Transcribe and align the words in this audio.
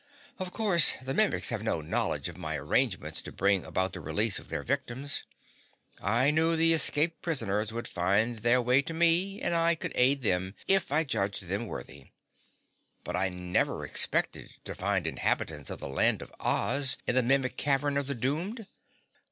Of 0.39 0.51
course 0.51 0.93
the 1.03 1.13
Mimics 1.13 1.49
have 1.49 1.61
no 1.61 1.79
knowledge 1.79 2.27
of 2.27 2.35
my 2.35 2.55
arrangements 2.57 3.21
to 3.21 3.31
bring 3.31 3.63
about 3.63 3.93
the 3.93 3.99
release 3.99 4.39
of 4.39 4.49
their 4.49 4.63
victims. 4.63 5.21
I 6.01 6.31
knew 6.31 6.55
the 6.55 6.73
escaped 6.73 7.21
prisoners 7.21 7.71
would 7.71 7.87
find 7.87 8.39
their 8.39 8.63
way 8.63 8.81
to 8.81 8.95
me 8.95 9.39
and 9.43 9.53
I 9.53 9.75
could 9.75 9.91
aid 9.93 10.23
them 10.23 10.55
if 10.67 10.91
I 10.91 11.03
judged 11.03 11.43
them 11.47 11.67
worthy. 11.67 12.07
But 13.03 13.15
I 13.15 13.29
never 13.29 13.85
expected 13.85 14.55
to 14.63 14.73
find 14.73 15.05
inhabitants 15.05 15.69
of 15.69 15.77
the 15.79 15.87
Land 15.87 16.23
of 16.23 16.33
Oz 16.39 16.97
in 17.05 17.13
the 17.13 17.21
Mimic 17.21 17.55
Cavern 17.55 17.95
of 17.95 18.07
the 18.07 18.15
Doomed!" 18.15 18.65